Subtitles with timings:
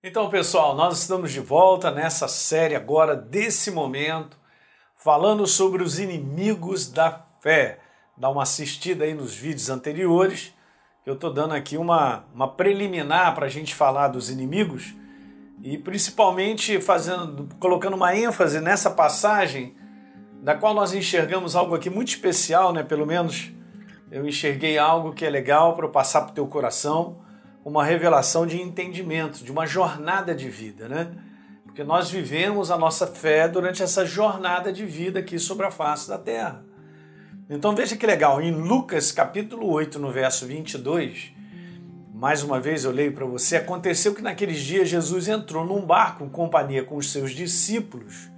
[0.00, 4.38] Então, pessoal, nós estamos de volta nessa série agora, desse momento,
[4.94, 7.80] falando sobre os inimigos da fé.
[8.16, 10.54] Dá uma assistida aí nos vídeos anteriores,
[11.04, 14.94] eu estou dando aqui uma, uma preliminar para a gente falar dos inimigos
[15.64, 19.76] e principalmente fazendo, colocando uma ênfase nessa passagem,
[20.44, 22.84] da qual nós enxergamos algo aqui muito especial, né?
[22.84, 23.50] Pelo menos
[24.12, 27.26] eu enxerguei algo que é legal para eu passar para o teu coração
[27.64, 31.10] uma revelação de entendimento, de uma jornada de vida, né?
[31.64, 36.08] Porque nós vivemos a nossa fé durante essa jornada de vida aqui sobre a face
[36.08, 36.64] da terra.
[37.50, 41.32] Então veja que legal, em Lucas capítulo 8, no verso 22,
[42.12, 46.24] mais uma vez eu leio para você, aconteceu que naqueles dias Jesus entrou num barco
[46.24, 48.28] em companhia com os seus discípulos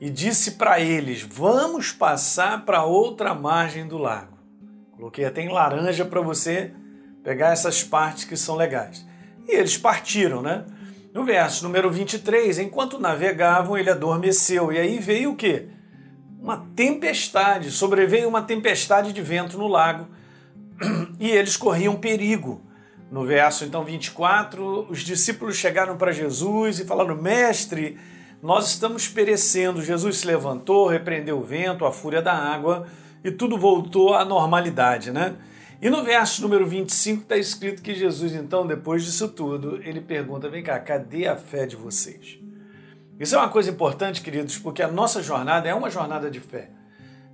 [0.00, 4.38] e disse para eles: Vamos passar para outra margem do lago.
[4.92, 6.72] Coloquei até em laranja para você
[7.22, 9.06] pegar essas partes que são legais.
[9.48, 10.64] E eles partiram, né?
[11.12, 14.72] No verso número 23, enquanto navegavam, ele adormeceu.
[14.72, 15.66] E aí veio o quê?
[16.40, 20.06] Uma tempestade, sobreveio uma tempestade de vento no lago
[21.18, 22.62] e eles corriam perigo.
[23.10, 27.98] No verso então 24, os discípulos chegaram para Jesus e falaram: Mestre,
[28.40, 29.82] nós estamos perecendo.
[29.82, 32.86] Jesus se levantou, repreendeu o vento, a fúria da água
[33.24, 35.34] e tudo voltou à normalidade, né?
[35.82, 40.48] E no verso número 25 está escrito que Jesus, então, depois disso tudo, ele pergunta:
[40.48, 42.38] vem cá, cadê a fé de vocês?
[43.18, 46.70] Isso é uma coisa importante, queridos, porque a nossa jornada é uma jornada de fé.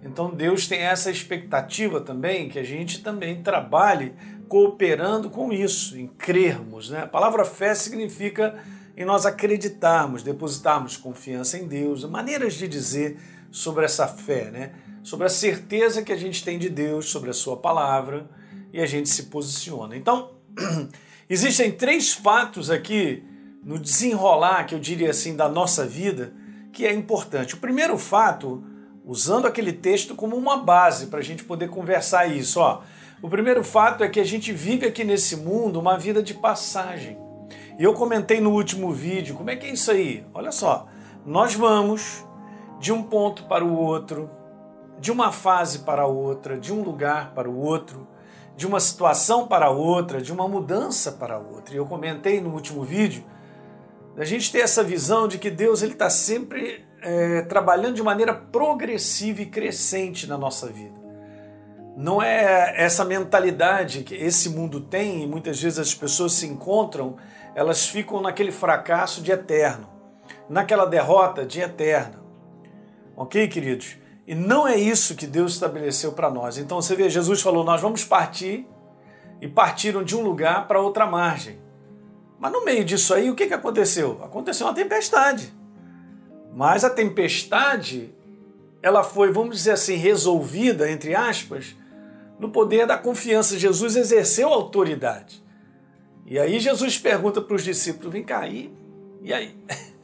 [0.02, 4.14] Então Deus tem essa expectativa também que a gente também trabalhe
[4.48, 6.91] cooperando com isso, em crermos.
[6.91, 7.02] Né?
[7.02, 8.56] A palavra fé significa
[8.97, 13.19] em nós acreditarmos, depositarmos confiança em Deus, maneiras de dizer
[13.50, 14.72] sobre essa fé, né?
[15.07, 18.29] Sobre a certeza que a gente tem de Deus, sobre a Sua palavra
[18.73, 19.97] e a gente se posiciona.
[19.97, 20.33] Então,
[21.31, 23.23] existem três fatos aqui
[23.63, 26.35] no desenrolar, que eu diria assim, da nossa vida,
[26.73, 27.55] que é importante.
[27.55, 28.65] O primeiro fato,
[29.05, 32.83] usando aquele texto como uma base para a gente poder conversar isso, ó.
[33.23, 37.17] O primeiro fato é que a gente vive aqui nesse mundo uma vida de passagem.
[37.79, 40.27] E eu comentei no último vídeo, como é que é isso aí?
[40.35, 40.89] Olha só,
[41.25, 42.27] nós vamos
[42.80, 44.29] de um ponto para o outro,
[44.98, 48.07] de uma fase para outra, de um lugar para o outro,
[48.57, 51.74] de uma situação para outra, de uma mudança para outra.
[51.74, 53.24] E eu comentei no último vídeo
[54.17, 58.33] a gente ter essa visão de que Deus ele está sempre é, trabalhando de maneira
[58.33, 60.98] progressiva e crescente na nossa vida.
[61.96, 67.17] Não é essa mentalidade que esse mundo tem e muitas vezes as pessoas se encontram,
[67.55, 69.89] elas ficam naquele fracasso de eterno,
[70.48, 72.24] naquela derrota de eterno.
[73.14, 73.98] Ok, queridos?
[74.27, 76.59] E não é isso que Deus estabeleceu para nós.
[76.59, 78.67] Então você vê, Jesus falou: nós vamos partir,
[79.41, 81.59] e partiram de um lugar para outra margem.
[82.39, 84.20] Mas no meio disso aí, o que, que aconteceu?
[84.23, 85.53] Aconteceu uma tempestade.
[86.55, 88.15] Mas a tempestade,
[88.83, 91.77] ela foi, vamos dizer assim, resolvida, entre aspas,
[92.39, 93.59] no poder da confiança.
[93.59, 95.42] Jesus exerceu autoridade.
[96.27, 98.75] E aí Jesus pergunta para os discípulos: vem cá, e,
[99.23, 99.57] e aí?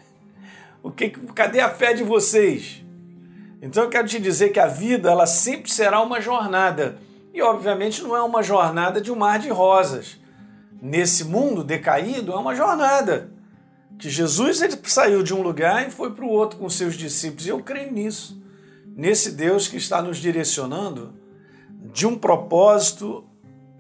[0.85, 2.85] O que, cadê a fé de vocês?
[3.63, 6.99] Então eu quero te dizer que a vida ela sempre será uma jornada.
[7.33, 10.19] E obviamente não é uma jornada de um mar de rosas.
[10.83, 13.31] Nesse mundo decaído é uma jornada.
[13.97, 17.47] Que Jesus ele saiu de um lugar e foi para o outro com seus discípulos.
[17.47, 18.43] E eu creio nisso.
[18.97, 21.15] Nesse Deus que está nos direcionando
[21.93, 23.25] de um propósito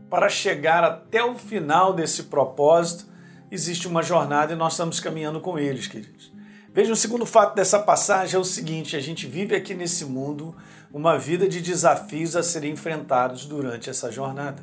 [0.08, 3.06] para chegar até o final desse propósito,
[3.50, 6.32] existe uma jornada e nós estamos caminhando com eles, queridos.
[6.74, 10.54] Veja, o segundo fato dessa passagem é o seguinte: a gente vive aqui nesse mundo
[10.92, 14.62] uma vida de desafios a serem enfrentados durante essa jornada.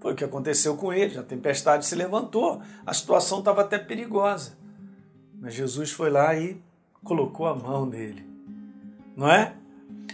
[0.00, 4.56] Foi o que aconteceu com eles, a tempestade se levantou, a situação estava até perigosa.
[5.40, 6.60] Mas Jesus foi lá e
[7.02, 8.24] colocou a mão nele.
[9.16, 9.54] Não é?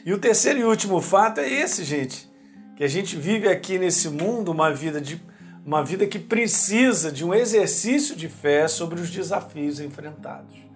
[0.05, 2.31] E o terceiro e último fato é esse, gente,
[2.76, 5.22] que a gente vive aqui nesse mundo uma vida de
[5.65, 10.74] uma vida que precisa de um exercício de fé sobre os desafios enfrentados.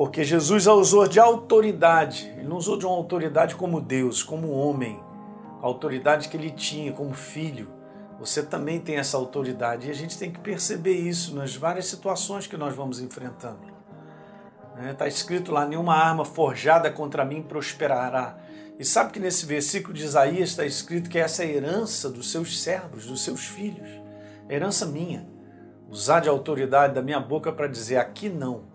[0.00, 2.32] Porque Jesus a usou de autoridade.
[2.38, 4.98] Ele não usou de uma autoridade como Deus, como homem,
[5.60, 7.70] a autoridade que ele tinha como filho.
[8.18, 12.46] Você também tem essa autoridade e a gente tem que perceber isso nas várias situações
[12.46, 13.60] que nós vamos enfrentando.
[14.90, 15.10] Está né?
[15.10, 18.38] escrito lá: nenhuma arma forjada contra mim prosperará.
[18.78, 22.32] E sabe que nesse versículo de Isaías está escrito que essa é a herança dos
[22.32, 23.90] seus servos, dos seus filhos,
[24.48, 25.28] herança minha.
[25.90, 28.69] Usar de autoridade da minha boca para dizer aqui não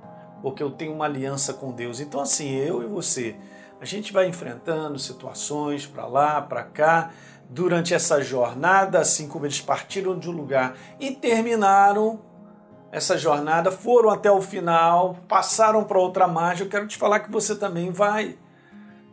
[0.46, 2.00] porque eu tenho uma aliança com Deus.
[2.00, 3.36] Então, assim, eu e você,
[3.82, 7.10] a gente vai enfrentando situações para lá, para cá,
[7.50, 12.20] durante essa jornada, assim como eles partiram de um lugar e terminaram
[12.92, 17.32] essa jornada, foram até o final, passaram para outra margem, eu quero te falar que
[17.32, 18.38] você também vai.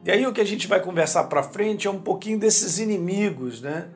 [0.05, 3.63] E aí o que a gente vai conversar para frente é um pouquinho desses inimigos,
[3.63, 3.89] né?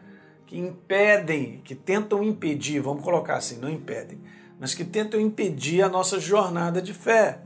[0.47, 4.23] Que impedem, que tentam impedir, vamos colocar assim, não impedem,
[4.59, 7.41] mas que tentam impedir a nossa jornada de fé,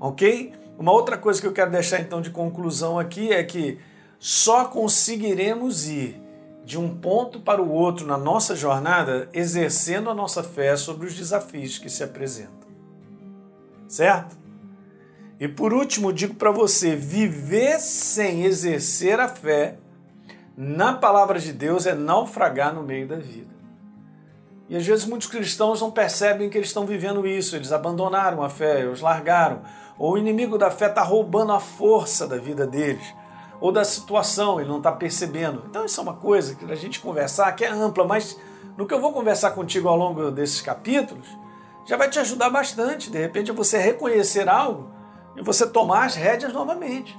[0.00, 0.52] ok?
[0.78, 3.78] Uma outra coisa que eu quero deixar então de conclusão aqui é que
[4.18, 6.20] só conseguiremos ir
[6.64, 11.14] de um ponto para o outro na nossa jornada exercendo a nossa fé sobre os
[11.14, 12.66] desafios que se apresentam.
[13.88, 14.36] Certo?
[15.38, 19.78] E por último, digo para você: viver sem exercer a fé
[20.56, 23.55] na palavra de Deus é naufragar no meio da vida.
[24.68, 28.48] E às vezes muitos cristãos não percebem que eles estão vivendo isso, eles abandonaram a
[28.48, 29.62] fé, eles largaram.
[29.98, 33.14] Ou o inimigo da fé está roubando a força da vida deles,
[33.60, 35.64] ou da situação, ele não está percebendo.
[35.70, 38.38] Então isso é uma coisa que a gente conversar que é ampla, mas
[38.76, 41.26] no que eu vou conversar contigo ao longo desses capítulos,
[41.86, 43.08] já vai te ajudar bastante.
[43.08, 44.90] De repente você reconhecer algo
[45.36, 47.16] e você tomar as rédeas novamente,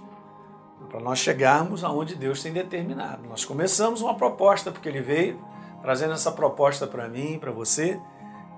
[0.89, 3.27] para nós chegarmos aonde Deus tem determinado.
[3.27, 5.39] Nós começamos uma proposta, porque Ele veio
[5.81, 7.99] trazendo essa proposta para mim, para você,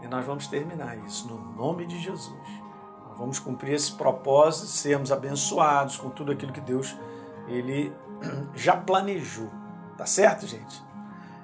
[0.02, 2.40] e nós vamos terminar isso no nome de Jesus.
[3.08, 6.96] Nós vamos cumprir esse propósito, sermos abençoados com tudo aquilo que Deus
[7.48, 7.94] ele
[8.56, 9.50] já planejou.
[9.98, 10.82] Tá certo, gente?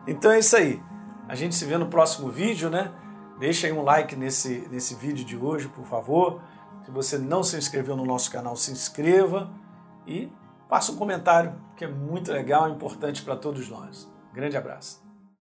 [0.08, 0.82] Então é isso aí.
[1.28, 2.92] A gente se vê no próximo vídeo, né?
[3.40, 6.40] Deixa aí um like nesse, nesse vídeo de hoje, por favor.
[6.86, 9.52] Se você não se inscreveu no nosso canal, se inscreva
[10.08, 10.32] e
[10.70, 14.10] faça um comentário, que é muito legal e importante para todos nós.
[14.32, 15.05] Grande abraço.